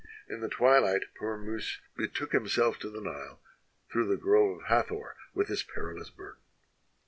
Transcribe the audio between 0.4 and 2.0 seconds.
the twilight poor Mils 199 EGYPT